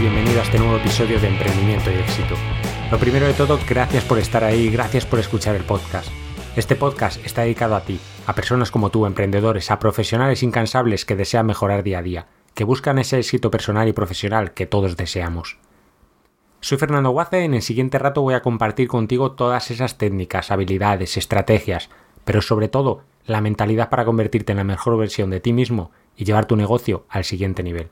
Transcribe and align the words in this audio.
Bienvenido 0.00 0.40
a 0.40 0.42
este 0.42 0.58
nuevo 0.58 0.76
episodio 0.76 1.18
de 1.18 1.28
Emprendimiento 1.28 1.90
y 1.90 1.94
Éxito. 1.94 2.34
Lo 2.90 2.98
primero 2.98 3.26
de 3.26 3.32
todo, 3.32 3.58
gracias 3.68 4.04
por 4.04 4.18
estar 4.18 4.44
ahí, 4.44 4.68
gracias 4.68 5.06
por 5.06 5.18
escuchar 5.18 5.56
el 5.56 5.64
podcast. 5.64 6.08
Este 6.54 6.76
podcast 6.76 7.24
está 7.24 7.42
dedicado 7.42 7.74
a 7.74 7.80
ti, 7.80 7.98
a 8.26 8.34
personas 8.34 8.70
como 8.70 8.90
tú, 8.90 9.06
emprendedores, 9.06 9.70
a 9.70 9.78
profesionales 9.78 10.42
incansables 10.42 11.04
que 11.04 11.16
desean 11.16 11.46
mejorar 11.46 11.82
día 11.82 12.00
a 12.00 12.02
día, 12.02 12.26
que 12.54 12.64
buscan 12.64 12.98
ese 12.98 13.18
éxito 13.18 13.50
personal 13.50 13.88
y 13.88 13.92
profesional 13.92 14.52
que 14.52 14.66
todos 14.66 14.96
deseamos. 14.96 15.58
Soy 16.60 16.78
Fernando 16.78 17.10
Guace 17.10 17.40
y 17.40 17.44
en 17.44 17.54
el 17.54 17.62
siguiente 17.62 17.98
rato 17.98 18.22
voy 18.22 18.34
a 18.34 18.42
compartir 18.42 18.88
contigo 18.88 19.32
todas 19.32 19.70
esas 19.70 19.98
técnicas, 19.98 20.50
habilidades, 20.50 21.16
estrategias, 21.16 21.88
pero 22.24 22.42
sobre 22.42 22.68
todo 22.68 23.02
la 23.24 23.40
mentalidad 23.40 23.88
para 23.88 24.04
convertirte 24.04 24.52
en 24.52 24.58
la 24.58 24.64
mejor 24.64 24.98
versión 24.98 25.30
de 25.30 25.40
ti 25.40 25.52
mismo 25.52 25.90
y 26.16 26.24
llevar 26.24 26.46
tu 26.46 26.56
negocio 26.56 27.06
al 27.08 27.24
siguiente 27.24 27.62
nivel. 27.62 27.88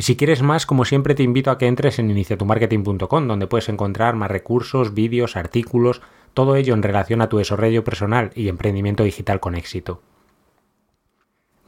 Y 0.00 0.02
si 0.02 0.16
quieres 0.16 0.40
más, 0.40 0.64
como 0.64 0.86
siempre 0.86 1.14
te 1.14 1.22
invito 1.22 1.50
a 1.50 1.58
que 1.58 1.66
entres 1.66 1.98
en 1.98 2.10
iniciatumarketing.com, 2.10 3.28
donde 3.28 3.46
puedes 3.46 3.68
encontrar 3.68 4.16
más 4.16 4.30
recursos, 4.30 4.94
vídeos, 4.94 5.36
artículos, 5.36 6.00
todo 6.32 6.56
ello 6.56 6.72
en 6.72 6.82
relación 6.82 7.20
a 7.20 7.28
tu 7.28 7.36
desarrollo 7.36 7.84
personal 7.84 8.30
y 8.34 8.48
emprendimiento 8.48 9.04
digital 9.04 9.40
con 9.40 9.56
éxito. 9.56 10.00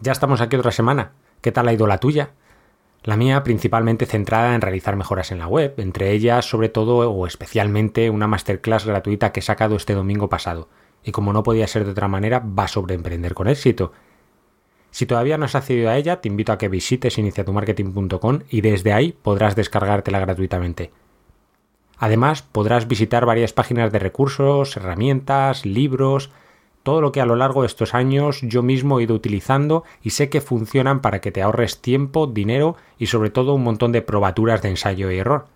Ya 0.00 0.12
estamos 0.12 0.40
aquí 0.40 0.56
otra 0.56 0.70
semana. 0.70 1.12
¿Qué 1.42 1.52
tal 1.52 1.68
ha 1.68 1.74
ido 1.74 1.86
la 1.86 1.98
tuya? 1.98 2.30
La 3.02 3.18
mía 3.18 3.42
principalmente 3.42 4.06
centrada 4.06 4.54
en 4.54 4.62
realizar 4.62 4.96
mejoras 4.96 5.30
en 5.30 5.38
la 5.38 5.46
web, 5.46 5.74
entre 5.76 6.12
ellas 6.12 6.46
sobre 6.46 6.70
todo 6.70 7.10
o 7.10 7.26
especialmente 7.26 8.08
una 8.08 8.28
masterclass 8.28 8.86
gratuita 8.86 9.30
que 9.30 9.40
he 9.40 9.42
sacado 9.42 9.76
este 9.76 9.92
domingo 9.92 10.30
pasado. 10.30 10.70
Y 11.04 11.12
como 11.12 11.34
no 11.34 11.42
podía 11.42 11.66
ser 11.66 11.84
de 11.84 11.90
otra 11.90 12.08
manera, 12.08 12.38
va 12.38 12.66
sobre 12.66 12.94
emprender 12.94 13.34
con 13.34 13.46
éxito. 13.46 13.92
Si 14.92 15.06
todavía 15.06 15.38
no 15.38 15.46
has 15.46 15.54
accedido 15.54 15.88
a 15.88 15.96
ella, 15.96 16.20
te 16.20 16.28
invito 16.28 16.52
a 16.52 16.58
que 16.58 16.68
visites 16.68 17.16
iniciatumarketing.com 17.16 18.40
y 18.50 18.60
desde 18.60 18.92
ahí 18.92 19.16
podrás 19.20 19.56
descargártela 19.56 20.20
gratuitamente. 20.20 20.92
Además, 21.96 22.42
podrás 22.42 22.86
visitar 22.86 23.24
varias 23.24 23.54
páginas 23.54 23.90
de 23.90 23.98
recursos, 23.98 24.76
herramientas, 24.76 25.64
libros, 25.64 26.30
todo 26.82 27.00
lo 27.00 27.10
que 27.10 27.22
a 27.22 27.26
lo 27.26 27.36
largo 27.36 27.62
de 27.62 27.68
estos 27.68 27.94
años 27.94 28.40
yo 28.42 28.62
mismo 28.62 29.00
he 29.00 29.04
ido 29.04 29.14
utilizando 29.14 29.84
y 30.02 30.10
sé 30.10 30.28
que 30.28 30.42
funcionan 30.42 31.00
para 31.00 31.20
que 31.20 31.32
te 31.32 31.40
ahorres 31.40 31.80
tiempo, 31.80 32.26
dinero 32.26 32.76
y 32.98 33.06
sobre 33.06 33.30
todo 33.30 33.54
un 33.54 33.62
montón 33.62 33.92
de 33.92 34.02
probaturas 34.02 34.60
de 34.60 34.70
ensayo 34.70 35.10
y 35.10 35.18
error. 35.18 35.46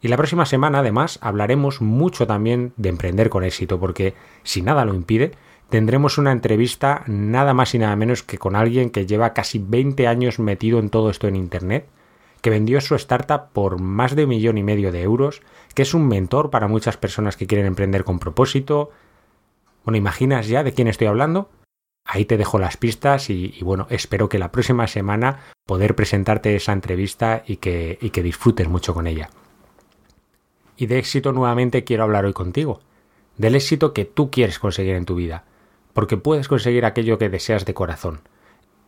Y 0.00 0.08
la 0.08 0.16
próxima 0.16 0.46
semana, 0.46 0.78
además, 0.78 1.18
hablaremos 1.22 1.82
mucho 1.82 2.26
también 2.26 2.72
de 2.76 2.88
emprender 2.88 3.28
con 3.28 3.44
éxito, 3.44 3.78
porque 3.80 4.14
si 4.42 4.62
nada 4.62 4.84
lo 4.84 4.94
impide, 4.94 5.32
tendremos 5.74 6.18
una 6.18 6.30
entrevista 6.30 7.02
nada 7.08 7.52
más 7.52 7.74
y 7.74 7.80
nada 7.80 7.96
menos 7.96 8.22
que 8.22 8.38
con 8.38 8.54
alguien 8.54 8.90
que 8.90 9.06
lleva 9.06 9.32
casi 9.32 9.58
20 9.58 10.06
años 10.06 10.38
metido 10.38 10.78
en 10.78 10.88
todo 10.88 11.10
esto 11.10 11.26
en 11.26 11.34
Internet, 11.34 11.88
que 12.42 12.50
vendió 12.50 12.80
su 12.80 12.94
startup 12.94 13.48
por 13.52 13.80
más 13.80 14.14
de 14.14 14.22
un 14.22 14.28
millón 14.28 14.56
y 14.56 14.62
medio 14.62 14.92
de 14.92 15.02
euros, 15.02 15.42
que 15.74 15.82
es 15.82 15.92
un 15.92 16.06
mentor 16.06 16.50
para 16.50 16.68
muchas 16.68 16.96
personas 16.96 17.36
que 17.36 17.48
quieren 17.48 17.66
emprender 17.66 18.04
con 18.04 18.20
propósito. 18.20 18.92
Bueno, 19.84 19.96
¿imaginas 19.96 20.46
ya 20.46 20.62
de 20.62 20.74
quién 20.74 20.86
estoy 20.86 21.08
hablando? 21.08 21.50
Ahí 22.04 22.24
te 22.24 22.36
dejo 22.36 22.60
las 22.60 22.76
pistas 22.76 23.28
y, 23.28 23.58
bueno, 23.62 23.88
espero 23.90 24.28
que 24.28 24.38
la 24.38 24.52
próxima 24.52 24.86
semana 24.86 25.40
poder 25.66 25.96
presentarte 25.96 26.54
esa 26.54 26.72
entrevista 26.72 27.42
y 27.48 27.56
que, 27.56 27.98
y 28.00 28.10
que 28.10 28.22
disfrutes 28.22 28.68
mucho 28.68 28.94
con 28.94 29.08
ella. 29.08 29.28
Y 30.76 30.86
de 30.86 31.00
éxito 31.00 31.32
nuevamente 31.32 31.82
quiero 31.82 32.04
hablar 32.04 32.26
hoy 32.26 32.32
contigo, 32.32 32.78
del 33.38 33.56
éxito 33.56 33.92
que 33.92 34.04
tú 34.04 34.30
quieres 34.30 34.60
conseguir 34.60 34.94
en 34.94 35.04
tu 35.04 35.16
vida 35.16 35.46
porque 35.94 36.18
puedes 36.18 36.48
conseguir 36.48 36.84
aquello 36.84 37.16
que 37.16 37.30
deseas 37.30 37.64
de 37.64 37.72
corazón. 37.72 38.20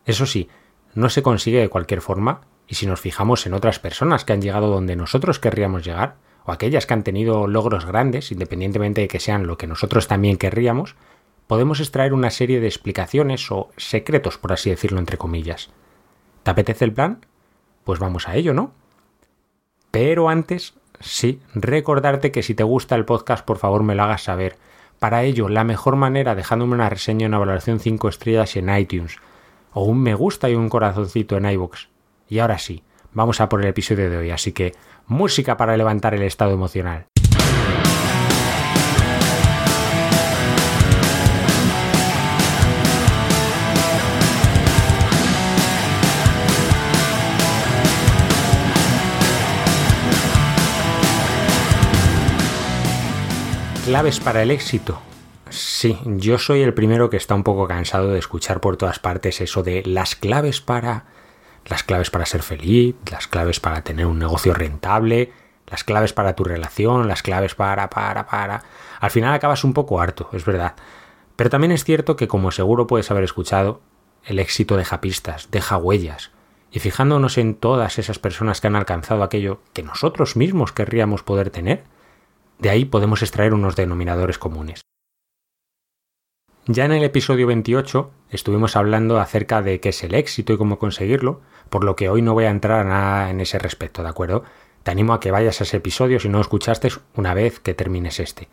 Eso 0.05 0.27
sí, 0.27 0.49
no 0.93 1.09
se 1.09 1.23
consigue 1.23 1.59
de 1.59 1.69
cualquier 1.69 2.01
forma, 2.01 2.41
y 2.67 2.75
si 2.75 2.85
nos 2.85 2.99
fijamos 2.99 3.45
en 3.47 3.53
otras 3.53 3.79
personas 3.79 4.25
que 4.25 4.33
han 4.33 4.41
llegado 4.41 4.67
donde 4.67 4.95
nosotros 4.95 5.39
querríamos 5.39 5.83
llegar, 5.83 6.17
o 6.45 6.51
aquellas 6.51 6.85
que 6.85 6.93
han 6.93 7.03
tenido 7.03 7.47
logros 7.47 7.85
grandes, 7.85 8.31
independientemente 8.31 9.01
de 9.01 9.07
que 9.07 9.19
sean 9.19 9.47
lo 9.47 9.57
que 9.57 9.67
nosotros 9.67 10.07
también 10.07 10.37
querríamos, 10.37 10.95
podemos 11.47 11.79
extraer 11.79 12.13
una 12.13 12.29
serie 12.29 12.59
de 12.59 12.67
explicaciones 12.67 13.51
o 13.51 13.69
secretos, 13.77 14.37
por 14.37 14.53
así 14.53 14.69
decirlo, 14.69 14.99
entre 14.99 15.17
comillas. 15.17 15.69
¿Te 16.43 16.51
apetece 16.51 16.85
el 16.85 16.93
plan? 16.93 17.25
Pues 17.83 17.99
vamos 17.99 18.27
a 18.27 18.35
ello, 18.35 18.53
¿no? 18.53 18.73
Pero 19.91 20.29
antes, 20.29 20.73
sí, 20.99 21.41
recordarte 21.53 22.31
que 22.31 22.43
si 22.43 22.53
te 22.53 22.63
gusta 22.63 22.95
el 22.95 23.05
podcast, 23.05 23.45
por 23.45 23.57
favor 23.57 23.83
me 23.83 23.95
lo 23.95 24.03
hagas 24.03 24.23
saber 24.23 24.57
para 24.99 25.23
ello, 25.23 25.49
la 25.49 25.63
mejor 25.63 25.95
manera 25.95 26.35
dejándome 26.35 26.73
una 26.73 26.89
reseña 26.89 27.23
y 27.23 27.27
una 27.27 27.39
valoración 27.39 27.79
5 27.79 28.09
estrellas 28.09 28.55
en 28.55 28.75
iTunes, 28.75 29.17
o 29.73 29.83
un 29.83 30.01
me 30.01 30.15
gusta 30.15 30.49
y 30.49 30.55
un 30.55 30.69
corazoncito 30.69 31.37
en 31.37 31.45
iVoox. 31.45 31.87
Y 32.29 32.39
ahora 32.39 32.57
sí, 32.57 32.83
vamos 33.13 33.39
a 33.39 33.49
por 33.49 33.61
el 33.61 33.67
episodio 33.67 34.09
de 34.09 34.17
hoy, 34.17 34.31
así 34.31 34.51
que 34.51 34.73
música 35.07 35.55
para 35.57 35.77
levantar 35.77 36.13
el 36.13 36.23
estado 36.23 36.51
emocional. 36.51 37.05
Claves 53.87 54.19
para 54.19 54.43
el 54.43 54.51
éxito. 54.51 54.99
Sí, 55.49 55.97
yo 56.03 56.37
soy 56.39 56.61
el 56.61 56.73
primero 56.73 57.09
que 57.09 57.15
está 57.15 57.35
un 57.35 57.45
poco 57.45 57.69
cansado 57.69 58.11
de 58.11 58.19
escuchar 58.19 58.59
por 58.59 58.75
todas 58.75 58.99
partes 58.99 59.39
eso 59.39 59.63
de 59.63 59.81
las 59.85 60.17
claves 60.17 60.59
para 60.59 61.05
las 61.65 61.83
claves 61.83 62.09
para 62.09 62.25
ser 62.25 62.43
feliz, 62.43 62.97
las 63.09 63.29
claves 63.29 63.61
para 63.61 63.85
tener 63.85 64.05
un 64.05 64.19
negocio 64.19 64.53
rentable, 64.53 65.31
las 65.67 65.85
claves 65.85 66.11
para 66.11 66.35
tu 66.35 66.43
relación, 66.43 67.07
las 67.07 67.23
claves 67.23 67.55
para 67.55 67.89
para 67.89 68.27
para. 68.27 68.61
Al 68.99 69.09
final 69.09 69.33
acabas 69.33 69.63
un 69.63 69.73
poco 69.73 70.01
harto, 70.01 70.29
es 70.33 70.43
verdad. 70.43 70.75
Pero 71.37 71.49
también 71.49 71.71
es 71.71 71.85
cierto 71.85 72.17
que 72.17 72.27
como 72.27 72.51
seguro 72.51 72.87
puedes 72.87 73.09
haber 73.09 73.23
escuchado, 73.23 73.79
el 74.25 74.39
éxito 74.39 74.75
deja 74.75 74.99
pistas, 74.99 75.47
deja 75.49 75.77
huellas. 75.77 76.31
Y 76.73 76.79
fijándonos 76.79 77.37
en 77.37 77.55
todas 77.55 77.99
esas 77.99 78.19
personas 78.19 78.59
que 78.59 78.67
han 78.67 78.75
alcanzado 78.75 79.23
aquello 79.23 79.61
que 79.71 79.83
nosotros 79.83 80.35
mismos 80.35 80.73
querríamos 80.73 81.23
poder 81.23 81.51
tener, 81.51 81.85
de 82.59 82.69
ahí 82.69 82.85
podemos 82.85 83.21
extraer 83.21 83.53
unos 83.53 83.75
denominadores 83.75 84.37
comunes. 84.37 84.81
Ya 86.65 86.83
en 86.83 86.91
el 86.91 87.03
episodio 87.03 87.47
28 87.47 88.11
estuvimos 88.29 88.75
hablando 88.75 89.19
acerca 89.19 89.61
de 89.61 89.79
qué 89.79 89.89
es 89.89 90.03
el 90.03 90.13
éxito 90.13 90.53
y 90.53 90.57
cómo 90.57 90.79
conseguirlo, 90.79 91.39
por 91.69 91.83
lo 91.83 91.95
que 91.95 92.09
hoy 92.09 92.21
no 92.21 92.33
voy 92.33 92.45
a 92.45 92.49
entrar 92.49 92.85
nada 92.85 93.29
en 93.29 93.39
ese 93.39 93.57
respecto, 93.57 94.03
¿de 94.03 94.09
acuerdo? 94.09 94.43
Te 94.83 94.91
animo 94.91 95.13
a 95.13 95.19
que 95.19 95.31
vayas 95.31 95.61
a 95.61 95.63
ese 95.63 95.77
episodio 95.77 96.19
si 96.19 96.27
no 96.27 96.39
lo 96.39 96.41
escuchaste 96.41 96.89
una 97.15 97.33
vez 97.33 97.59
que 97.59 97.73
termines 97.73 98.19
este. 98.19 98.49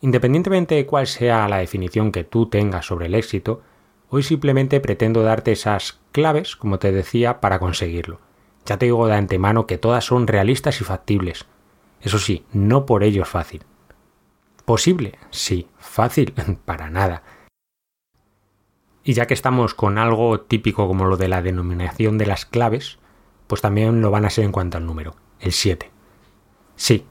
Independientemente 0.00 0.76
de 0.76 0.86
cuál 0.86 1.06
sea 1.06 1.48
la 1.48 1.58
definición 1.58 2.12
que 2.12 2.24
tú 2.24 2.46
tengas 2.46 2.86
sobre 2.86 3.06
el 3.06 3.14
éxito, 3.14 3.62
hoy 4.10 4.22
simplemente 4.22 4.78
pretendo 4.78 5.22
darte 5.22 5.52
esas 5.52 6.00
claves, 6.12 6.54
como 6.54 6.78
te 6.78 6.92
decía, 6.92 7.40
para 7.40 7.58
conseguirlo. 7.58 8.20
Ya 8.64 8.78
te 8.78 8.86
digo 8.86 9.08
de 9.08 9.14
antemano 9.14 9.66
que 9.66 9.78
todas 9.78 10.04
son 10.04 10.26
realistas 10.26 10.80
y 10.80 10.84
factibles, 10.84 11.46
eso 12.04 12.18
sí, 12.18 12.44
no 12.52 12.84
por 12.84 13.02
ello 13.02 13.22
es 13.22 13.28
fácil. 13.28 13.62
¿Posible? 14.66 15.18
Sí. 15.30 15.68
¿Fácil? 15.78 16.32
Para 16.64 16.90
nada. 16.90 17.22
Y 19.02 19.14
ya 19.14 19.26
que 19.26 19.34
estamos 19.34 19.74
con 19.74 19.98
algo 19.98 20.40
típico 20.40 20.86
como 20.86 21.06
lo 21.06 21.16
de 21.16 21.28
la 21.28 21.42
denominación 21.42 22.18
de 22.18 22.26
las 22.26 22.44
claves, 22.44 22.98
pues 23.46 23.62
también 23.62 24.02
lo 24.02 24.10
van 24.10 24.26
a 24.26 24.30
ser 24.30 24.44
en 24.44 24.52
cuanto 24.52 24.76
al 24.76 24.86
número, 24.86 25.16
el 25.40 25.52
7. 25.52 25.90
Sí, 26.76 27.06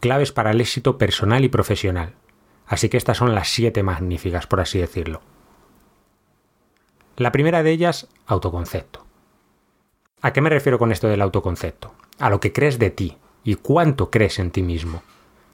claves 0.00 0.32
para 0.32 0.50
el 0.50 0.60
éxito 0.60 0.98
personal 0.98 1.44
y 1.44 1.48
profesional. 1.48 2.14
Así 2.66 2.88
que 2.88 2.96
estas 2.96 3.16
son 3.16 3.34
las 3.34 3.48
siete 3.48 3.82
magníficas, 3.82 4.46
por 4.46 4.60
así 4.60 4.78
decirlo. 4.78 5.22
La 7.16 7.32
primera 7.32 7.62
de 7.62 7.70
ellas, 7.70 8.08
autoconcepto. 8.26 9.06
¿A 10.20 10.32
qué 10.32 10.40
me 10.40 10.50
refiero 10.50 10.78
con 10.78 10.92
esto 10.92 11.08
del 11.08 11.22
autoconcepto? 11.22 11.94
A 12.18 12.30
lo 12.30 12.40
que 12.40 12.52
crees 12.52 12.78
de 12.78 12.90
ti 12.90 13.16
y 13.44 13.54
cuánto 13.54 14.10
crees 14.10 14.38
en 14.38 14.50
ti 14.50 14.62
mismo. 14.62 15.02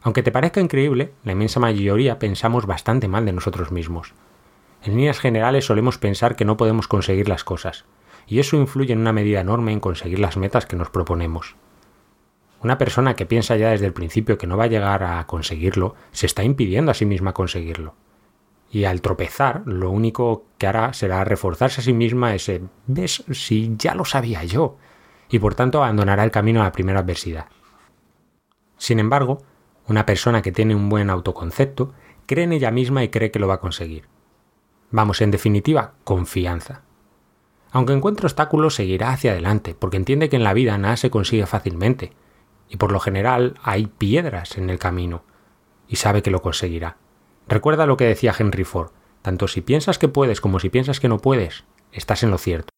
Aunque 0.02 0.22
te 0.22 0.32
parezca 0.32 0.60
increíble, 0.60 1.12
la 1.24 1.32
inmensa 1.32 1.60
mayoría 1.60 2.18
pensamos 2.18 2.66
bastante 2.66 3.08
mal 3.08 3.24
de 3.24 3.32
nosotros 3.32 3.72
mismos. 3.72 4.12
En 4.82 4.96
líneas 4.96 5.18
generales 5.18 5.64
solemos 5.64 5.96
pensar 5.96 6.36
que 6.36 6.44
no 6.44 6.56
podemos 6.56 6.88
conseguir 6.88 7.28
las 7.28 7.42
cosas, 7.42 7.86
y 8.26 8.38
eso 8.38 8.56
influye 8.56 8.92
en 8.92 9.00
una 9.00 9.12
medida 9.12 9.40
enorme 9.40 9.72
en 9.72 9.80
conseguir 9.80 10.18
las 10.18 10.36
metas 10.36 10.66
que 10.66 10.76
nos 10.76 10.90
proponemos. 10.90 11.56
Una 12.62 12.78
persona 12.78 13.14
que 13.14 13.26
piensa 13.26 13.56
ya 13.56 13.70
desde 13.70 13.86
el 13.86 13.92
principio 13.92 14.38
que 14.38 14.46
no 14.46 14.56
va 14.56 14.64
a 14.64 14.68
llegar 14.68 15.02
a 15.02 15.26
conseguirlo, 15.26 15.94
se 16.12 16.26
está 16.26 16.44
impidiendo 16.44 16.90
a 16.90 16.94
sí 16.94 17.04
misma 17.04 17.34
conseguirlo. 17.34 17.94
Y 18.70 18.86
al 18.86 19.02
tropezar, 19.02 19.62
lo 19.66 19.90
único 19.90 20.46
que 20.58 20.66
hará 20.66 20.92
será 20.94 21.24
reforzarse 21.24 21.80
a 21.80 21.84
sí 21.84 21.92
misma 21.92 22.34
ese 22.34 22.62
¿ves? 22.86 23.22
Si 23.30 23.74
ya 23.78 23.94
lo 23.94 24.04
sabía 24.04 24.44
yo. 24.44 24.78
Y 25.30 25.38
por 25.38 25.54
tanto 25.54 25.78
abandonará 25.78 26.24
el 26.24 26.30
camino 26.30 26.60
a 26.60 26.64
la 26.64 26.72
primera 26.72 27.00
adversidad. 27.00 27.46
Sin 28.84 28.98
embargo, 28.98 29.38
una 29.88 30.04
persona 30.04 30.42
que 30.42 30.52
tiene 30.52 30.74
un 30.74 30.90
buen 30.90 31.08
autoconcepto 31.08 31.94
cree 32.26 32.44
en 32.44 32.52
ella 32.52 32.70
misma 32.70 33.02
y 33.02 33.08
cree 33.08 33.30
que 33.30 33.38
lo 33.38 33.48
va 33.48 33.54
a 33.54 33.60
conseguir. 33.60 34.08
Vamos, 34.90 35.22
en 35.22 35.30
definitiva, 35.30 35.94
confianza. 36.04 36.82
Aunque 37.72 37.94
encuentre 37.94 38.26
obstáculos, 38.26 38.74
seguirá 38.74 39.08
hacia 39.08 39.30
adelante, 39.30 39.74
porque 39.74 39.96
entiende 39.96 40.28
que 40.28 40.36
en 40.36 40.44
la 40.44 40.52
vida 40.52 40.76
nada 40.76 40.98
se 40.98 41.08
consigue 41.08 41.46
fácilmente, 41.46 42.12
y 42.68 42.76
por 42.76 42.92
lo 42.92 43.00
general 43.00 43.54
hay 43.62 43.86
piedras 43.86 44.58
en 44.58 44.68
el 44.68 44.78
camino, 44.78 45.24
y 45.88 45.96
sabe 45.96 46.20
que 46.20 46.30
lo 46.30 46.42
conseguirá. 46.42 46.98
Recuerda 47.48 47.86
lo 47.86 47.96
que 47.96 48.04
decía 48.04 48.34
Henry 48.38 48.64
Ford, 48.64 48.90
tanto 49.22 49.48
si 49.48 49.62
piensas 49.62 49.98
que 49.98 50.08
puedes 50.08 50.42
como 50.42 50.60
si 50.60 50.68
piensas 50.68 51.00
que 51.00 51.08
no 51.08 51.20
puedes, 51.20 51.64
estás 51.90 52.22
en 52.22 52.30
lo 52.30 52.36
cierto. 52.36 52.68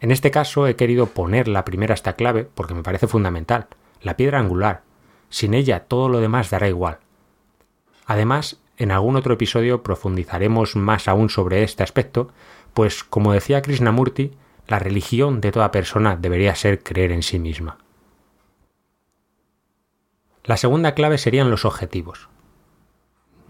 En 0.00 0.10
este 0.10 0.32
caso 0.32 0.66
he 0.66 0.74
querido 0.74 1.06
poner 1.06 1.46
la 1.46 1.64
primera 1.64 1.94
esta 1.94 2.14
clave 2.14 2.50
porque 2.52 2.74
me 2.74 2.82
parece 2.82 3.06
fundamental, 3.06 3.68
la 4.02 4.16
piedra 4.16 4.40
angular. 4.40 4.82
Sin 5.28 5.54
ella 5.54 5.80
todo 5.80 6.08
lo 6.08 6.20
demás 6.20 6.50
dará 6.50 6.68
igual. 6.68 6.98
Además, 8.06 8.58
en 8.76 8.92
algún 8.92 9.16
otro 9.16 9.34
episodio 9.34 9.82
profundizaremos 9.82 10.76
más 10.76 11.08
aún 11.08 11.30
sobre 11.30 11.62
este 11.62 11.82
aspecto, 11.82 12.30
pues 12.74 13.04
como 13.04 13.32
decía 13.32 13.62
Krishnamurti, 13.62 14.32
la 14.68 14.78
religión 14.78 15.40
de 15.40 15.52
toda 15.52 15.70
persona 15.70 16.16
debería 16.16 16.54
ser 16.54 16.82
creer 16.82 17.12
en 17.12 17.22
sí 17.22 17.38
misma. 17.38 17.78
La 20.44 20.56
segunda 20.56 20.94
clave 20.94 21.18
serían 21.18 21.50
los 21.50 21.64
objetivos. 21.64 22.28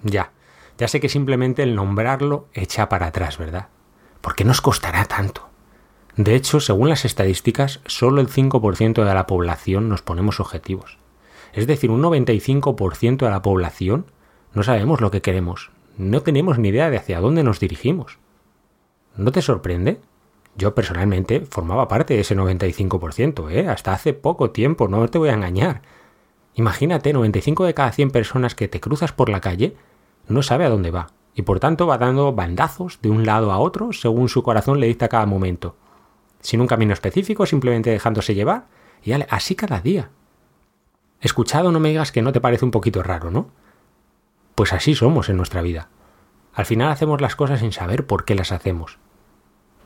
Ya, 0.03 0.33
ya 0.79 0.89
sé 0.89 1.01
que 1.01 1.09
simplemente 1.09 1.63
el 1.63 1.75
nombrarlo 1.75 2.49
echa 2.55 2.89
para 2.89 3.07
atrás, 3.07 3.39
¿verdad? 3.39 3.69
¿Por 4.21 4.35
qué 4.35 4.45
nos 4.45 4.61
costará 4.61 5.05
tanto? 5.05 5.49
De 6.17 6.35
hecho, 6.35 6.61
según 6.61 6.89
las 6.89 7.05
estadísticas, 7.05 7.81
solo 7.87 8.21
el 8.21 8.29
5% 8.29 9.05
de 9.05 9.15
la 9.15 9.27
población 9.27 9.89
nos 9.89 10.03
ponemos 10.03 10.41
objetivos. 10.41 10.99
Es 11.57 11.67
decir, 11.67 11.91
un 11.91 12.03
95% 12.03 13.17
de 13.17 13.31
la 13.31 13.41
población 13.41 14.05
no 14.53 14.63
sabemos 14.63 15.01
lo 15.01 15.11
que 15.11 15.23
queremos, 15.23 15.71
no 15.97 16.21
tenemos 16.21 16.59
ni 16.59 16.69
idea 16.69 16.91
de 16.91 16.99
hacia 16.99 17.19
dónde 17.19 17.43
nos 17.43 17.61
dirigimos. 17.61 18.19
¿No 19.17 19.33
te 19.33 19.41
sorprende? 19.41 19.99
Yo 20.55 20.75
personalmente 20.75 21.41
formaba 21.41 21.89
parte 21.89 22.13
de 22.13 22.21
ese 22.21 22.37
95%, 22.37 23.51
¿eh? 23.51 23.69
Hasta 23.69 23.95
hace 23.95 24.13
poco 24.13 24.51
tiempo, 24.51 24.87
no 24.87 25.09
te 25.09 25.17
voy 25.17 25.31
a 25.31 25.35
engañar. 25.35 25.81
Imagínate, 26.55 27.15
95 27.15 27.65
de 27.65 27.73
cada 27.73 27.91
100 27.91 28.11
personas 28.11 28.55
que 28.55 28.69
te 28.69 28.79
cruzas 28.79 29.13
por 29.13 29.31
la 29.31 29.41
calle 29.41 29.77
no 30.29 30.43
sabe 30.43 30.67
a 30.67 30.71
dónde 30.71 30.91
va, 30.91 31.07
y 31.35 31.41
por 31.41 31.59
tanto 31.59 31.87
va 31.87 31.97
dando 31.97 32.35
bandazos 32.35 33.01
de 33.01 33.09
un 33.09 33.25
lado 33.25 33.51
a 33.51 33.59
otro 33.59 33.95
según 33.95 34.29
su 34.29 34.43
corazón 34.43 34.79
le 34.79 34.89
dicta 34.89 35.09
cada 35.09 35.25
momento. 35.25 35.75
Sin 36.41 36.61
un 36.61 36.67
camino 36.67 36.93
específico, 36.93 37.47
simplemente 37.47 37.89
dejándose 37.89 38.35
llevar, 38.35 38.67
y 39.03 39.13
así 39.13 39.55
cada 39.55 39.81
día. 39.81 40.11
Escuchado, 41.21 41.73
no 41.73 41.81
me 41.81 41.89
digas 41.89 42.13
que 42.13 42.23
no 42.23 42.33
te 42.33 42.41
parece 42.41 42.65
un 42.65 42.71
poquito 42.71 43.03
raro, 43.03 43.31
¿no? 43.31 43.51
Pues 44.55 44.73
así 44.73 44.95
somos 44.95 45.29
en 45.29 45.37
nuestra 45.37 45.63
vida. 45.63 45.89
Al 46.53 46.67
final 46.67 46.91
hacemos 46.91 47.21
las 47.21 47.37
cosas 47.37 47.61
sin 47.61 47.73
saber 47.73 48.07
por 48.07 48.25
qué 48.25 48.35
las 48.35 48.53
hacemos. 48.53 48.99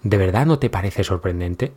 ¿De 0.03 0.17
verdad 0.17 0.47
no 0.47 0.59
te 0.59 0.71
parece 0.71 1.05
sorprendente? 1.05 1.73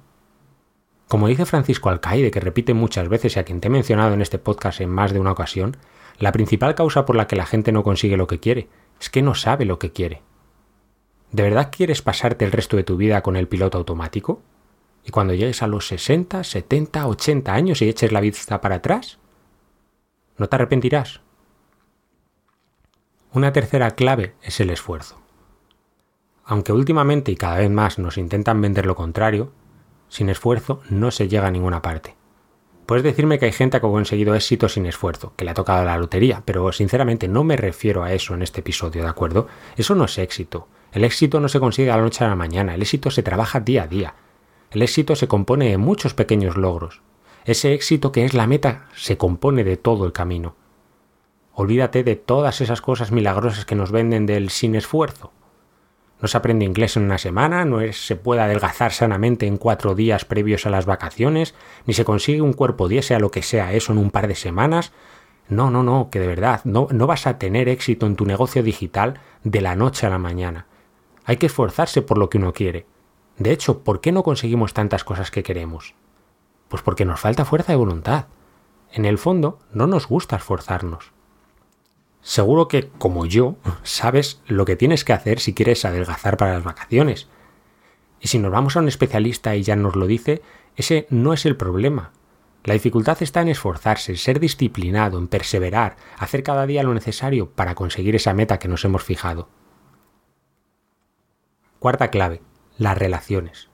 Como 1.08 1.28
dice 1.28 1.46
Francisco 1.46 1.90
Alcaide, 1.90 2.32
que 2.32 2.40
repite 2.40 2.74
muchas 2.74 3.10
veces 3.10 3.36
y 3.36 3.40
a 3.40 3.44
quien 3.44 3.60
te 3.60 3.68
he 3.68 3.72
mencionado 3.72 4.14
en 4.14 4.22
este 4.22 4.40
podcast 4.40 4.82
en 4.82 4.90
más 4.90 5.14
de 5.14 5.20
una 5.20 5.32
ocasión, 5.32 5.78
la 6.18 6.32
principal 6.32 6.76
causa 6.76 7.06
por 7.06 7.16
la 7.16 7.28
que 7.28 7.36
la 7.36 7.46
gente 7.46 7.72
no 7.72 7.84
consigue 7.84 8.18
lo 8.18 8.28
que 8.28 8.40
quiere 8.40 8.70
es 9.00 9.10
que 9.10 9.22
no 9.22 9.36
sabe 9.36 9.66
lo 9.66 9.80
que 9.80 9.92
quiere. 9.92 10.22
¿De 11.32 11.44
verdad 11.44 11.72
quieres 11.72 12.02
pasarte 12.02 12.46
el 12.46 12.52
resto 12.52 12.78
de 12.78 12.84
tu 12.84 12.96
vida 12.96 13.22
con 13.22 13.36
el 13.36 13.48
piloto 13.48 13.78
automático? 13.78 14.42
¿Y 15.04 15.12
cuando 15.12 15.34
llegues 15.34 15.62
a 15.64 15.68
los 15.68 15.88
60, 15.88 16.44
70, 16.44 17.08
80 17.08 17.54
años 17.54 17.82
y 17.82 17.90
eches 17.90 18.12
la 18.12 18.22
vista 18.22 18.62
para 18.62 18.76
atrás? 18.76 19.20
¿No 20.38 20.50
te 20.50 20.56
arrepentirás? 20.56 21.22
Una 23.34 23.54
tercera 23.54 23.92
clave 23.92 24.36
es 24.42 24.60
el 24.60 24.72
esfuerzo. 24.72 25.22
Aunque 26.44 26.74
últimamente 26.74 27.32
y 27.32 27.36
cada 27.36 27.58
vez 27.58 27.70
más 27.70 28.00
nos 28.00 28.18
intentan 28.18 28.60
vender 28.60 28.86
lo 28.86 28.96
contrario, 28.96 29.52
sin 30.10 30.30
esfuerzo 30.30 30.82
no 30.90 31.12
se 31.12 31.28
llega 31.28 31.48
a 31.48 31.52
ninguna 31.52 31.82
parte. 31.82 32.16
Puedes 32.86 33.04
decirme 33.04 33.40
que 33.40 33.46
hay 33.46 33.52
gente 33.52 33.80
que 33.80 33.88
ha 33.88 33.90
conseguido 33.90 34.36
éxito 34.36 34.68
sin 34.68 34.86
esfuerzo, 34.86 35.34
que 35.38 35.46
le 35.46 35.52
ha 35.52 35.56
tocado 35.56 35.86
la 35.86 35.98
lotería, 35.98 36.42
pero 36.46 36.72
sinceramente 36.72 37.28
no 37.28 37.44
me 37.44 37.56
refiero 37.56 38.04
a 38.04 38.12
eso 38.12 38.34
en 38.34 38.42
este 38.42 38.60
episodio, 38.60 39.04
¿de 39.04 39.10
acuerdo? 39.10 39.48
Eso 39.78 39.96
no 39.96 40.06
es 40.06 40.18
éxito. 40.18 40.68
El 40.92 41.04
éxito 41.04 41.40
no 41.40 41.48
se 41.48 41.60
consigue 41.60 41.92
a 41.92 41.98
la 41.98 42.04
noche 42.04 42.26
a 42.26 42.28
la 42.28 42.36
mañana, 42.36 42.76
el 42.76 42.82
éxito 42.82 43.10
se 43.10 43.24
trabaja 43.24 43.60
día 43.62 43.84
a 43.84 43.88
día. 43.88 44.16
El 44.72 44.82
éxito 44.82 45.16
se 45.16 45.28
compone 45.28 45.70
de 45.70 45.78
muchos 45.78 46.14
pequeños 46.14 46.58
logros. 46.58 47.02
Ese 47.46 47.74
éxito 47.74 48.12
que 48.12 48.24
es 48.24 48.34
la 48.34 48.48
meta 48.48 48.88
se 48.96 49.18
compone 49.18 49.64
de 49.64 49.76
todo 49.76 50.06
el 50.06 50.14
camino. 50.14 50.56
Olvídate 51.54 52.04
de 52.04 52.16
todas 52.16 52.62
esas 52.62 52.82
cosas 52.82 53.12
milagrosas 53.12 53.66
que 53.66 53.76
nos 53.76 53.92
venden 53.92 54.26
del 54.26 54.50
sin 54.50 54.76
esfuerzo. 54.76 55.32
No 56.22 56.30
se 56.30 56.38
aprende 56.38 56.64
inglés 56.64 56.96
en 56.96 57.04
una 57.04 57.18
semana, 57.18 57.66
no 57.66 57.80
se 57.92 58.16
puede 58.16 58.40
adelgazar 58.42 58.94
sanamente 58.94 59.46
en 59.46 59.58
cuatro 59.58 59.94
días 59.94 60.24
previos 60.24 60.66
a 60.66 60.70
las 60.70 60.86
vacaciones, 60.86 61.54
ni 61.86 61.94
se 61.94 62.06
consigue 62.06 62.42
un 62.42 62.54
cuerpo 62.54 62.88
10, 62.88 63.06
sea 63.06 63.20
lo 63.20 63.30
que 63.30 63.42
sea 63.42 63.74
eso, 63.74 63.92
en 63.92 63.98
un 63.98 64.10
par 64.10 64.30
de 64.30 64.36
semanas. 64.36 64.94
No, 65.50 65.70
no, 65.70 65.84
no, 65.84 66.10
que 66.10 66.22
de 66.22 66.28
verdad, 66.28 66.62
no, 66.64 66.88
no 66.92 67.08
vas 67.08 67.28
a 67.28 67.38
tener 67.38 67.68
éxito 67.68 68.06
en 68.06 68.16
tu 68.16 68.26
negocio 68.26 68.64
digital 68.64 69.20
de 69.44 69.60
la 69.60 69.76
noche 69.76 70.08
a 70.08 70.10
la 70.10 70.18
mañana. 70.18 70.66
Hay 71.26 71.36
que 71.36 71.48
esforzarse 71.48 72.02
por 72.02 72.18
lo 72.18 72.30
que 72.30 72.38
uno 72.38 72.54
quiere. 72.54 72.86
De 73.38 73.52
hecho, 73.52 73.84
¿por 73.84 74.00
qué 74.00 74.14
no 74.14 74.24
conseguimos 74.24 74.74
tantas 74.74 75.04
cosas 75.04 75.30
que 75.30 75.44
queremos? 75.44 75.94
Pues 76.74 76.82
porque 76.82 77.06
nos 77.06 77.20
falta 77.20 77.46
fuerza 77.46 77.72
de 77.72 77.78
voluntad. 77.78 78.26
En 78.92 79.06
el 79.06 79.20
fondo, 79.20 79.60
no 79.74 79.86
nos 79.86 80.08
gusta 80.08 80.38
esforzarnos. 80.38 81.12
Seguro 82.22 82.68
que, 82.68 82.90
como 82.98 83.28
yo, 83.28 83.58
sabes 83.84 84.42
lo 84.48 84.66
que 84.66 84.76
tienes 84.76 85.04
que 85.04 85.14
hacer 85.14 85.40
si 85.40 85.54
quieres 85.54 85.86
adelgazar 85.86 86.36
para 86.36 86.56
las 86.56 86.64
vacaciones. 86.64 87.30
Y 88.20 88.30
si 88.30 88.40
nos 88.40 88.52
vamos 88.52 88.76
a 88.76 88.80
un 88.80 88.88
especialista 88.88 89.56
y 89.56 89.62
ya 89.62 89.76
nos 89.76 89.96
lo 89.96 90.08
dice, 90.08 90.42
ese 90.76 91.06
no 91.12 91.34
es 91.34 91.46
el 91.46 91.58
problema. 91.58 92.12
La 92.64 92.74
dificultad 92.74 93.22
está 93.22 93.42
en 93.42 93.50
esforzarse, 93.50 94.18
ser 94.18 94.40
disciplinado, 94.40 95.20
en 95.20 95.28
perseverar, 95.28 95.98
hacer 96.18 96.42
cada 96.42 96.66
día 96.66 96.82
lo 96.82 96.96
necesario 96.96 97.52
para 97.52 97.76
conseguir 97.76 98.16
esa 98.16 98.34
meta 98.34 98.58
que 98.58 98.68
nos 98.68 98.84
hemos 98.84 99.04
fijado. 99.04 99.48
Cuarta 101.78 102.10
clave, 102.10 102.42
las 102.80 102.98
relaciones. 102.98 103.70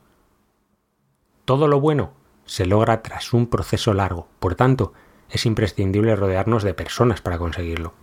Todo 1.45 1.69
lo 1.69 1.79
bueno 1.79 2.18
se 2.49 2.65
logra 2.65 3.03
tras 3.03 3.31
un 3.33 3.45
proceso 3.45 3.93
largo, 3.93 4.27
por 4.39 4.55
tanto, 4.55 4.93
es 5.29 5.45
imprescindible 5.45 6.15
rodearnos 6.15 6.63
de 6.63 6.73
personas 6.73 7.21
para 7.21 7.37
conseguirlo. 7.37 7.93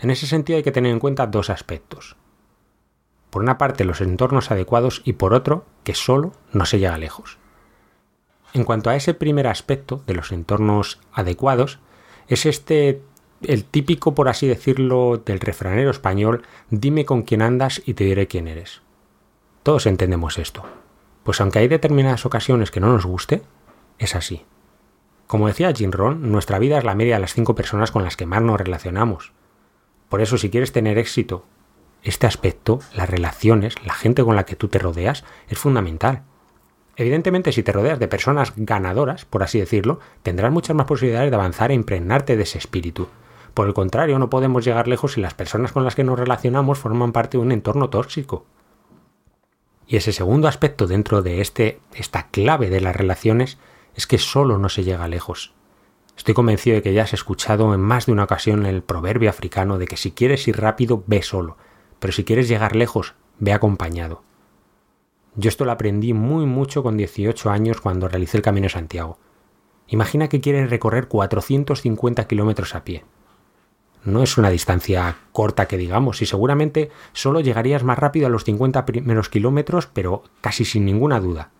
En 0.00 0.10
ese 0.10 0.26
sentido 0.26 0.56
hay 0.56 0.62
que 0.62 0.72
tener 0.72 0.90
en 0.90 0.98
cuenta 0.98 1.26
dos 1.26 1.50
aspectos. 1.50 2.16
Por 3.28 3.42
una 3.42 3.58
parte 3.58 3.84
los 3.84 4.00
entornos 4.00 4.50
adecuados 4.50 5.02
y 5.04 5.12
por 5.14 5.34
otro 5.34 5.66
que 5.82 5.94
solo 5.94 6.32
no 6.52 6.64
se 6.64 6.78
llega 6.78 6.96
lejos. 6.96 7.36
En 8.54 8.64
cuanto 8.64 8.88
a 8.88 8.96
ese 8.96 9.12
primer 9.12 9.46
aspecto 9.48 10.02
de 10.06 10.14
los 10.14 10.32
entornos 10.32 10.98
adecuados, 11.12 11.78
es 12.26 12.46
este 12.46 13.02
el 13.42 13.64
típico, 13.66 14.14
por 14.14 14.30
así 14.30 14.46
decirlo, 14.46 15.18
del 15.18 15.40
refranero 15.40 15.90
español, 15.90 16.42
dime 16.70 17.04
con 17.04 17.22
quién 17.22 17.42
andas 17.42 17.82
y 17.84 17.92
te 17.92 18.04
diré 18.04 18.28
quién 18.28 18.48
eres. 18.48 18.80
Todos 19.62 19.84
entendemos 19.84 20.38
esto, 20.38 20.64
pues 21.22 21.42
aunque 21.42 21.58
hay 21.58 21.68
determinadas 21.68 22.24
ocasiones 22.24 22.70
que 22.70 22.80
no 22.80 22.88
nos 22.88 23.04
guste, 23.04 23.42
es 23.98 24.14
así. 24.14 24.44
Como 25.26 25.48
decía 25.48 25.72
Jim 25.74 25.90
Rohn, 25.90 26.30
nuestra 26.30 26.58
vida 26.58 26.78
es 26.78 26.84
la 26.84 26.94
media 26.94 27.14
de 27.14 27.20
las 27.20 27.34
cinco 27.34 27.54
personas 27.54 27.90
con 27.90 28.04
las 28.04 28.16
que 28.16 28.26
más 28.26 28.42
nos 28.42 28.60
relacionamos, 28.60 29.32
por 30.14 30.20
eso, 30.22 30.38
si 30.38 30.48
quieres 30.48 30.70
tener 30.70 30.96
éxito 30.96 31.44
este 32.04 32.28
aspecto, 32.28 32.78
las 32.94 33.10
relaciones, 33.10 33.74
la 33.84 33.94
gente 33.94 34.22
con 34.22 34.36
la 34.36 34.44
que 34.44 34.54
tú 34.56 34.68
te 34.68 34.78
rodeas, 34.78 35.24
es 35.48 35.58
fundamental. 35.58 36.22
Evidentemente, 36.96 37.50
si 37.50 37.64
te 37.64 37.72
rodeas 37.72 37.98
de 37.98 38.06
personas 38.06 38.52
ganadoras, 38.54 39.24
por 39.24 39.42
así 39.42 39.58
decirlo, 39.58 39.98
tendrás 40.22 40.52
muchas 40.52 40.76
más 40.76 40.86
posibilidades 40.86 41.30
de 41.30 41.36
avanzar 41.36 41.72
e 41.72 41.74
impregnarte 41.74 42.36
de 42.36 42.44
ese 42.44 42.58
espíritu. 42.58 43.08
Por 43.54 43.66
el 43.66 43.74
contrario, 43.74 44.18
no 44.20 44.30
podemos 44.30 44.64
llegar 44.64 44.86
lejos 44.86 45.14
si 45.14 45.20
las 45.20 45.34
personas 45.34 45.72
con 45.72 45.82
las 45.82 45.96
que 45.96 46.04
nos 46.04 46.16
relacionamos 46.16 46.78
forman 46.78 47.10
parte 47.10 47.36
de 47.36 47.42
un 47.42 47.50
entorno 47.50 47.90
tóxico. 47.90 48.46
Y 49.88 49.96
ese 49.96 50.12
segundo 50.12 50.46
aspecto 50.46 50.86
dentro 50.86 51.22
de 51.22 51.40
este, 51.40 51.80
esta 51.94 52.28
clave 52.28 52.70
de 52.70 52.82
las 52.82 52.94
relaciones 52.94 53.58
es 53.94 54.06
que 54.06 54.18
solo 54.18 54.58
no 54.58 54.68
se 54.68 54.84
llega 54.84 55.08
lejos. 55.08 55.54
Estoy 56.16 56.34
convencido 56.34 56.76
de 56.76 56.82
que 56.82 56.94
ya 56.94 57.02
has 57.02 57.12
escuchado 57.12 57.74
en 57.74 57.80
más 57.80 58.06
de 58.06 58.12
una 58.12 58.24
ocasión 58.24 58.66
el 58.66 58.82
proverbio 58.82 59.30
africano 59.30 59.78
de 59.78 59.86
que 59.86 59.96
si 59.96 60.12
quieres 60.12 60.46
ir 60.46 60.60
rápido, 60.60 61.02
ve 61.06 61.22
solo, 61.22 61.56
pero 61.98 62.12
si 62.12 62.24
quieres 62.24 62.48
llegar 62.48 62.76
lejos, 62.76 63.14
ve 63.38 63.52
acompañado. 63.52 64.22
Yo 65.36 65.48
esto 65.48 65.64
lo 65.64 65.72
aprendí 65.72 66.12
muy 66.12 66.46
mucho 66.46 66.82
con 66.82 66.96
18 66.96 67.50
años 67.50 67.80
cuando 67.80 68.08
realicé 68.08 68.36
el 68.36 68.42
Camino 68.42 68.66
de 68.66 68.70
Santiago. 68.70 69.18
Imagina 69.88 70.28
que 70.28 70.40
quieres 70.40 70.70
recorrer 70.70 71.08
450 71.08 72.26
kilómetros 72.26 72.74
a 72.74 72.84
pie. 72.84 73.04
No 74.04 74.22
es 74.22 74.36
una 74.38 74.50
distancia 74.50 75.16
corta 75.32 75.66
que 75.66 75.78
digamos, 75.78 76.22
y 76.22 76.26
seguramente 76.26 76.90
solo 77.12 77.40
llegarías 77.40 77.84
más 77.84 77.98
rápido 77.98 78.26
a 78.26 78.30
los 78.30 78.44
50 78.44 78.84
primeros 78.84 79.28
kilómetros, 79.28 79.86
pero 79.86 80.22
casi 80.40 80.64
sin 80.64 80.84
ninguna 80.84 81.20
duda. 81.20 81.50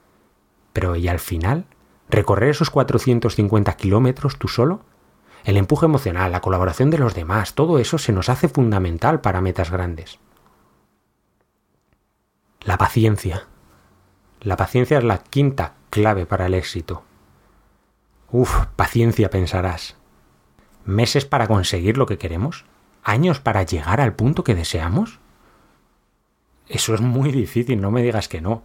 Pero 0.73 0.95
¿y 0.95 1.09
al 1.09 1.19
final? 1.19 1.67
¿Recorrer 2.14 2.50
esos 2.50 2.71
450 2.71 3.76
kilómetros 3.76 4.38
tú 4.38 4.47
solo? 4.47 4.83
El 5.42 5.56
empuje 5.56 5.87
emocional, 5.87 6.30
la 6.30 6.40
colaboración 6.40 6.88
de 6.90 6.99
los 6.99 7.12
demás, 7.12 7.54
todo 7.54 7.80
eso 7.80 7.99
se 7.99 8.12
nos 8.12 8.28
hace 8.28 8.47
fundamental 8.47 9.21
para 9.21 9.40
metas 9.40 9.73
grandes. 9.73 10.21
La 12.61 12.78
paciencia. 12.78 13.49
La 14.40 14.56
paciencia 14.56 14.99
es 14.99 15.02
la 15.02 15.25
quinta 15.25 15.75
clave 15.90 16.25
para 16.25 16.47
el 16.47 16.54
éxito. 16.54 17.02
Uf, 18.30 18.66
paciencia 18.76 19.28
pensarás. 19.28 19.97
¿Meses 20.85 21.25
para 21.25 21.49
conseguir 21.49 21.99
lo 21.99 22.06
que 22.06 22.16
queremos? 22.16 22.64
¿Años 23.02 23.40
para 23.40 23.64
llegar 23.64 24.00
al 24.00 24.14
punto 24.14 24.44
que 24.44 24.54
deseamos? 24.54 25.18
Eso 26.68 26.94
es 26.94 27.00
muy 27.00 27.33
difícil, 27.33 27.80
no 27.80 27.90
me 27.90 28.04
digas 28.04 28.28
que 28.28 28.40
no. 28.40 28.62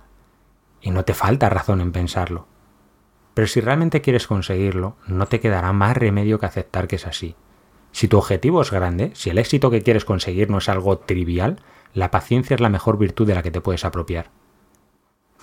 Y 0.82 0.92
no 0.92 1.04
te 1.04 1.16
falta 1.16 1.50
razón 1.50 1.82
en 1.82 1.92
pensarlo. 1.92 2.46
Pero 3.40 3.48
si 3.48 3.62
realmente 3.62 4.02
quieres 4.02 4.28
conseguirlo, 4.28 4.98
no 5.08 5.26
te 5.28 5.40
quedará 5.40 5.72
más 5.72 5.96
remedio 5.96 6.40
que 6.40 6.46
aceptar 6.46 6.90
que 6.90 6.98
es 6.98 7.08
así. 7.08 7.36
Si 7.94 8.10
tu 8.10 8.18
objetivo 8.18 8.62
es 8.62 8.70
grande, 8.70 9.12
si 9.14 9.30
el 9.30 9.38
éxito 9.38 9.72
que 9.72 9.82
quieres 9.82 10.04
conseguir 10.04 10.50
no 10.50 10.58
es 10.58 10.68
algo 10.68 10.98
trivial, 10.98 11.62
la 11.94 12.12
paciencia 12.12 12.56
es 12.56 12.60
la 12.60 12.68
mejor 12.68 12.98
virtud 12.98 13.26
de 13.26 13.36
la 13.36 13.42
que 13.42 13.50
te 13.50 13.62
puedes 13.62 13.86
apropiar. 13.86 14.30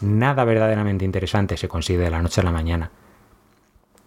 Nada 0.02 0.44
verdaderamente 0.44 1.06
interesante 1.06 1.56
se 1.56 1.68
consigue 1.68 2.00
de 2.00 2.10
la 2.10 2.20
noche 2.20 2.42
a 2.42 2.44
la 2.44 2.52
mañana. 2.52 2.90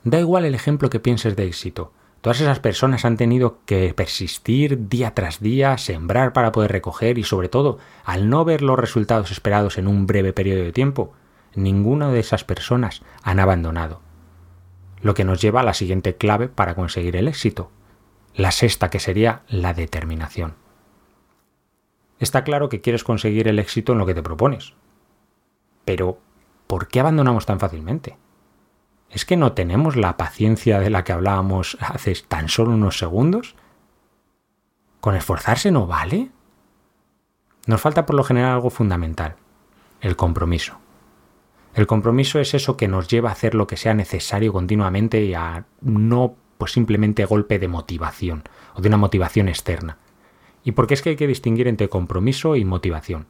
Da 0.04 0.20
igual 0.20 0.46
el 0.46 0.54
ejemplo 0.54 0.92
que 0.92 1.00
pienses 1.00 1.36
de 1.36 1.48
éxito. 1.48 1.92
Todas 2.22 2.42
esas 2.42 2.60
personas 2.60 3.06
han 3.06 3.18
tenido 3.18 3.58
que 3.66 3.96
persistir 3.96 4.88
día 4.88 5.16
tras 5.16 5.40
día, 5.40 5.80
sembrar 5.80 6.32
para 6.32 6.52
poder 6.52 6.72
recoger 6.72 7.18
y 7.18 7.24
sobre 7.24 7.50
todo, 7.50 7.80
al 8.06 8.30
no 8.30 8.46
ver 8.46 8.62
los 8.62 8.78
resultados 8.78 9.32
esperados 9.32 9.80
en 9.80 9.88
un 9.88 10.06
breve 10.06 10.32
periodo 10.32 10.62
de 10.62 10.74
tiempo, 10.74 11.16
ninguna 11.64 12.10
de 12.10 12.20
esas 12.20 12.44
personas 12.44 13.02
han 13.24 13.40
abandonado. 13.40 14.02
Lo 15.02 15.14
que 15.14 15.24
nos 15.24 15.42
lleva 15.42 15.62
a 15.62 15.64
la 15.64 15.74
siguiente 15.74 16.16
clave 16.16 16.50
para 16.50 16.76
conseguir 16.76 17.16
el 17.16 17.28
éxito, 17.28 17.72
la 18.36 18.52
sexta 18.52 18.90
que 18.90 19.00
sería 19.00 19.44
la 19.48 19.74
determinación. 19.74 20.56
Está 22.20 22.44
claro 22.44 22.68
que 22.68 22.82
quieres 22.82 23.04
conseguir 23.04 23.48
el 23.48 23.60
éxito 23.60 23.94
en 23.94 23.98
lo 23.98 24.06
que 24.06 24.14
te 24.14 24.24
propones. 24.24 24.74
Pero, 25.86 26.20
¿por 26.68 26.88
qué 26.88 27.00
abandonamos 27.00 27.46
tan 27.46 27.60
fácilmente? 27.60 28.18
¿Es 29.10 29.26
que 29.26 29.38
no 29.38 29.54
tenemos 29.54 29.96
la 29.96 30.18
paciencia 30.18 30.80
de 30.80 30.90
la 30.90 31.04
que 31.04 31.14
hablábamos 31.14 31.78
hace 31.80 32.14
tan 32.28 32.50
solo 32.50 32.72
unos 32.72 32.98
segundos? 32.98 33.56
¿Con 35.00 35.16
esforzarse 35.16 35.72
no 35.72 35.88
vale? 35.88 36.30
Nos 37.66 37.82
falta 37.82 38.06
por 38.06 38.16
lo 38.16 38.24
general 38.24 38.52
algo 38.54 38.70
fundamental, 38.70 39.36
el 40.02 40.16
compromiso. 40.16 40.78
El 41.80 41.88
compromiso 41.88 42.42
es 42.42 42.54
eso 42.54 42.76
que 42.76 42.90
nos 42.90 43.08
lleva 43.08 43.30
a 43.30 43.32
hacer 43.32 43.56
lo 43.56 43.66
que 43.66 43.78
sea 43.78 43.94
necesario 43.94 44.52
continuamente 44.52 45.24
y 45.24 45.34
a 45.34 45.64
no 45.80 46.36
pues 46.58 46.74
simplemente 46.74 47.24
golpe 47.24 47.58
de 47.58 47.70
motivación 47.70 48.44
o 48.74 48.82
de 48.82 48.90
una 48.90 48.98
motivación 48.98 49.48
externa. 49.48 49.98
¿Y 50.62 50.74
por 50.74 50.88
qué 50.88 50.96
es 50.96 51.02
que 51.02 51.12
hay 51.12 51.16
que 51.16 51.26
distinguir 51.26 51.70
entre 51.70 51.88
compromiso 51.88 52.58
y 52.58 52.66
motivación? 52.66 53.28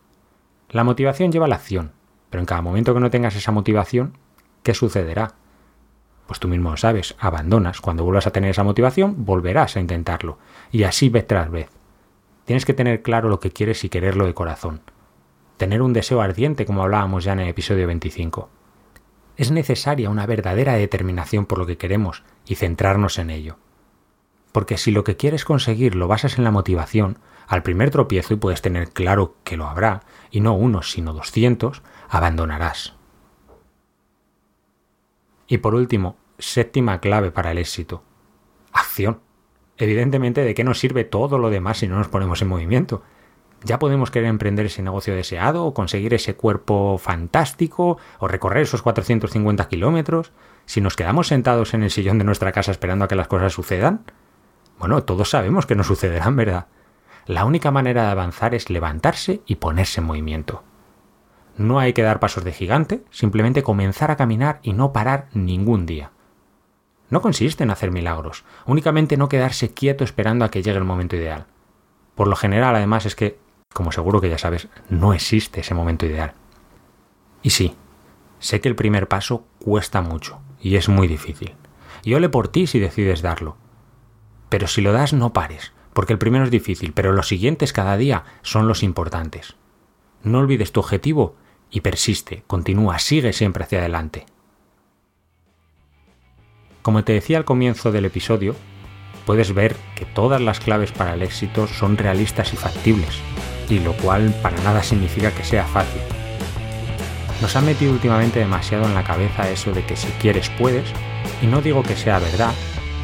La 0.72 0.84
motivación 0.84 1.32
lleva 1.32 1.46
a 1.46 1.48
la 1.48 1.58
acción, 1.58 1.92
pero 2.32 2.42
en 2.42 2.48
cada 2.48 2.64
momento 2.64 2.96
que 2.96 3.00
no 3.00 3.12
tengas 3.12 3.36
esa 3.36 3.52
motivación, 3.52 4.18
¿qué 4.64 4.74
sucederá? 4.74 5.36
Pues 6.26 6.40
tú 6.40 6.48
mismo 6.48 6.72
lo 6.72 6.78
sabes, 6.78 7.16
abandonas. 7.20 7.82
Cuando 7.82 8.04
vuelvas 8.04 8.26
a 8.26 8.32
tener 8.32 8.50
esa 8.50 8.64
motivación, 8.64 9.26
volverás 9.26 9.78
a 9.78 9.80
intentarlo. 9.80 10.40
Y 10.72 10.86
así 10.86 11.10
vez 11.10 11.28
tras 11.28 11.52
vez. 11.52 11.70
Tienes 12.46 12.66
que 12.66 12.74
tener 12.74 13.04
claro 13.04 13.30
lo 13.30 13.40
que 13.40 13.52
quieres 13.52 13.84
y 13.84 13.90
quererlo 13.90 14.26
de 14.26 14.34
corazón. 14.34 14.82
Tener 15.60 15.82
un 15.82 15.92
deseo 15.92 16.22
ardiente, 16.22 16.66
como 16.66 16.84
hablábamos 16.84 17.26
ya 17.26 17.34
en 17.34 17.42
el 17.42 17.50
episodio 17.50 17.86
25. 17.86 18.48
Es 19.36 19.52
necesaria 19.52 20.10
una 20.10 20.26
verdadera 20.26 20.76
determinación 20.76 21.46
por 21.46 21.58
lo 21.58 21.66
que 21.66 21.78
queremos 21.78 22.24
y 22.46 22.56
centrarnos 22.56 23.20
en 23.20 23.30
ello. 23.30 23.58
Porque 24.54 24.78
si 24.78 24.92
lo 24.92 25.04
que 25.04 25.18
quieres 25.18 25.44
conseguir 25.44 25.96
lo 25.96 26.08
basas 26.08 26.38
en 26.38 26.46
la 26.46 26.52
motivación, 26.52 27.18
al 27.46 27.62
primer 27.62 27.92
tropiezo, 27.92 28.34
y 28.34 28.38
puedes 28.38 28.62
tener 28.62 28.92
claro 28.92 29.36
que 29.44 29.58
lo 29.58 29.68
habrá, 29.68 30.04
y 30.32 30.40
no 30.40 30.54
uno, 30.54 30.82
sino 30.82 31.12
doscientos, 31.12 31.84
abandonarás. 32.08 32.96
Y 35.46 35.58
por 35.58 35.76
último, 35.76 36.16
séptima 36.38 37.02
clave 37.02 37.32
para 37.32 37.52
el 37.52 37.58
éxito. 37.58 38.02
Acción. 38.72 39.20
Evidentemente, 39.76 40.42
¿de 40.46 40.54
qué 40.54 40.64
nos 40.64 40.80
sirve 40.80 41.04
todo 41.04 41.38
lo 41.38 41.50
demás 41.50 41.80
si 41.80 41.88
no 41.90 41.98
nos 41.98 42.08
ponemos 42.08 42.42
en 42.42 42.48
movimiento? 42.48 43.04
Ya 43.64 43.78
podemos 43.78 44.10
querer 44.10 44.30
emprender 44.30 44.66
ese 44.66 44.82
negocio 44.82 45.16
deseado, 45.16 45.66
o 45.66 45.74
conseguir 45.74 46.14
ese 46.14 46.36
cuerpo 46.36 46.98
fantástico, 46.98 47.98
o 48.20 48.28
recorrer 48.28 48.64
esos 48.64 48.82
450 48.82 49.68
kilómetros. 49.68 50.32
Si 50.66 50.82
nos 50.82 50.96
quedamos 50.96 51.28
sentados 51.28 51.74
en 51.74 51.84
el 51.84 51.92
sillón 51.92 52.20
de 52.20 52.24
nuestra 52.24 52.52
casa 52.52 52.72
esperando 52.72 53.06
a 53.06 53.08
que 53.08 53.16
las 53.16 53.28
cosas 53.28 53.54
sucedan, 53.54 54.06
bueno, 54.78 55.04
todos 55.04 55.30
sabemos 55.30 55.66
que 55.66 55.76
no 55.76 55.84
sucederán, 55.84 56.38
¿verdad? 56.38 56.68
La 57.26 57.46
única 57.46 57.70
manera 57.70 58.04
de 58.04 58.12
avanzar 58.12 58.56
es 58.56 58.70
levantarse 58.70 59.42
y 59.46 59.56
ponerse 59.56 60.00
en 60.00 60.08
movimiento. 60.08 60.64
No 61.58 61.80
hay 61.80 61.92
que 61.92 62.02
dar 62.02 62.22
pasos 62.22 62.46
de 62.46 62.54
gigante, 62.54 63.04
simplemente 63.12 63.62
comenzar 63.62 64.10
a 64.10 64.16
caminar 64.16 64.60
y 64.64 64.72
no 64.72 64.94
parar 64.94 65.28
ningún 65.34 65.86
día. 65.86 66.12
No 67.10 67.22
consiste 67.22 67.64
en 67.64 67.72
hacer 67.72 67.92
milagros, 67.92 68.46
únicamente 68.66 69.18
no 69.18 69.28
quedarse 69.28 69.74
quieto 69.74 70.06
esperando 70.06 70.46
a 70.46 70.50
que 70.50 70.64
llegue 70.64 70.78
el 70.78 70.86
momento 70.86 71.18
ideal. 71.18 71.48
Por 72.16 72.28
lo 72.28 72.36
general, 72.36 72.76
además, 72.76 73.06
es 73.06 73.16
que, 73.16 73.38
como 73.74 73.92
seguro 73.92 74.20
que 74.20 74.30
ya 74.30 74.38
sabes, 74.38 74.68
no 74.90 75.14
existe 75.14 75.62
ese 75.62 75.74
momento 75.74 76.06
ideal. 76.06 76.34
Y 77.42 77.52
sí, 77.52 77.76
sé 78.40 78.60
que 78.62 78.68
el 78.68 78.76
primer 78.76 79.08
paso 79.08 79.46
cuesta 79.60 80.02
mucho 80.02 80.42
y 80.60 80.76
es 80.76 80.90
muy 80.90 81.08
difícil. 81.08 81.54
Y 82.04 82.14
ole 82.14 82.30
por 82.30 82.48
ti 82.48 82.68
si 82.68 82.80
decides 82.80 83.22
darlo. 83.22 83.58
Pero 84.50 84.68
si 84.68 84.82
lo 84.82 84.92
das, 84.92 85.14
no 85.14 85.34
pares, 85.34 85.74
porque 85.94 86.14
el 86.14 86.20
primero 86.20 86.46
es 86.46 86.52
difícil, 86.52 86.94
pero 86.94 87.14
los 87.14 87.28
siguientes 87.28 87.72
cada 87.72 87.96
día 87.98 88.26
son 88.42 88.68
los 88.68 88.84
importantes. 88.84 89.56
No 90.24 90.40
olvides 90.40 90.72
tu 90.72 90.80
objetivo 90.80 91.36
y 91.70 91.82
persiste, 91.82 92.44
continúa, 92.48 93.00
sigue 93.00 93.32
siempre 93.32 93.64
hacia 93.64 93.80
adelante. 93.80 94.26
Como 96.82 97.04
te 97.04 97.14
decía 97.14 97.38
al 97.38 97.46
comienzo 97.46 97.92
del 97.92 98.06
episodio, 98.06 98.56
puedes 99.26 99.54
ver 99.54 99.76
que 99.96 100.06
todas 100.06 100.42
las 100.42 100.60
claves 100.60 100.92
para 100.92 101.14
el 101.14 101.22
éxito 101.22 101.68
son 101.68 101.98
realistas 101.98 102.54
y 102.54 102.58
factibles, 102.58 103.22
y 103.70 103.80
lo 103.80 103.94
cual 103.94 104.34
para 104.42 104.62
nada 104.64 104.84
significa 104.84 105.32
que 105.32 105.44
sea 105.44 105.66
fácil. 105.66 106.02
Nos 107.42 107.56
ha 107.56 107.62
metido 107.62 107.94
últimamente 107.94 108.40
demasiado 108.40 108.86
en 108.86 108.96
la 108.96 109.04
cabeza 109.04 109.50
eso 109.50 109.72
de 109.72 109.86
que 109.86 109.96
si 109.96 110.08
quieres 110.20 110.50
puedes, 110.58 110.90
y 111.42 111.48
no 111.48 111.62
digo 111.62 111.84
que 111.84 111.96
sea 111.96 112.20
verdad, 112.20 112.52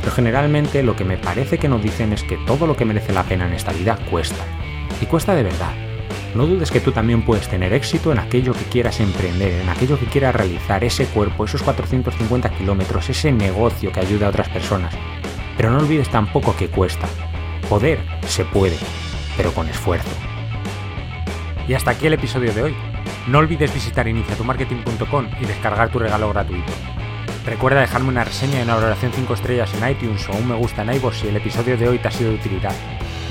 pero 0.02 0.14
generalmente 0.14 0.84
lo 0.84 0.96
que 0.96 1.06
me 1.06 1.18
parece 1.18 1.58
que 1.58 1.70
nos 1.70 1.82
dicen 1.82 2.12
es 2.12 2.24
que 2.24 2.38
todo 2.46 2.68
lo 2.68 2.76
que 2.76 2.86
merece 2.86 3.14
la 3.14 3.24
pena 3.24 3.48
en 3.48 3.54
esta 3.54 3.72
vida 3.72 3.98
cuesta. 4.10 4.44
Y 5.02 5.06
cuesta 5.06 5.34
de 5.36 5.44
verdad. 5.44 5.74
No 6.36 6.46
dudes 6.46 6.70
que 6.70 6.82
tú 6.82 6.92
también 6.92 7.22
puedes 7.22 7.48
tener 7.48 7.72
éxito 7.72 8.12
en 8.12 8.20
aquello 8.20 8.54
que 8.54 8.66
quieras 8.66 9.00
emprender, 9.00 9.62
en 9.62 9.70
aquello 9.70 9.98
que 9.98 10.06
quieras 10.06 10.36
realizar, 10.36 10.84
ese 10.84 11.06
cuerpo, 11.06 11.46
esos 11.46 11.64
450 11.64 12.50
kilómetros, 12.50 13.10
ese 13.10 13.32
negocio 13.32 13.92
que 13.94 14.02
ayuda 14.02 14.28
a 14.28 14.30
otras 14.30 14.50
personas. 14.50 14.94
Pero 15.56 15.72
no 15.72 15.78
olvides 15.78 16.10
tampoco 16.10 16.54
que 16.58 16.68
cuesta. 16.68 17.08
Poder 17.70 18.00
se 18.28 18.44
puede, 18.44 18.78
pero 19.38 19.54
con 19.54 19.70
esfuerzo. 19.70 20.10
Y 21.68 21.74
hasta 21.74 21.92
aquí 21.92 22.08
el 22.08 22.14
episodio 22.14 22.54
de 22.54 22.64
hoy. 22.64 22.76
No 23.28 23.40
olvides 23.40 23.74
visitar 23.74 24.08
iniciatumarketing.com 24.08 25.28
y 25.42 25.46
descargar 25.46 25.90
tu 25.90 26.00
regalo 26.00 26.30
gratuito. 26.30 26.72
Recuerda 27.46 27.82
dejarme 27.82 28.10
una 28.10 28.24
reseña 28.24 28.60
y 28.60 28.64
una 28.64 28.76
valoración 28.76 29.12
5 29.14 29.34
estrellas 29.34 29.72
en 29.74 29.90
iTunes 29.90 30.28
o 30.30 30.34
un 30.34 30.48
me 30.48 30.56
gusta 30.56 30.84
en 30.84 30.94
iVoox 30.94 31.18
si 31.22 31.28
el 31.28 31.38
episodio 31.38 31.78
de 31.78 31.90
hoy 31.90 32.00
te 32.00 32.08
ha 32.08 32.12
sido 32.12 32.32
de 32.32 32.38
utilidad. 32.38 32.74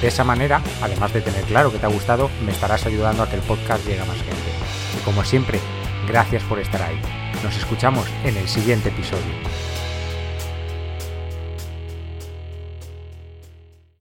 De 0.00 0.08
esa 0.08 0.24
manera, 0.24 0.60
además 0.82 1.12
de 1.12 1.20
tener 1.20 1.42
claro 1.44 1.72
que 1.72 1.78
te 1.78 1.86
ha 1.86 1.88
gustado, 1.88 2.30
me 2.44 2.52
estarás 2.52 2.86
ayudando 2.86 3.22
a 3.22 3.28
que 3.28 3.36
el 3.36 3.42
podcast 3.42 3.86
llegue 3.86 4.00
a 4.00 4.04
más 4.04 4.18
gente. 4.18 4.50
Y 4.98 5.04
como 5.04 5.24
siempre, 5.24 5.60
gracias 6.06 6.42
por 6.44 6.58
estar 6.58 6.82
ahí. 6.82 7.00
Nos 7.42 7.56
escuchamos 7.56 8.06
en 8.24 8.36
el 8.36 8.48
siguiente 8.48 8.88
episodio. 8.88 9.22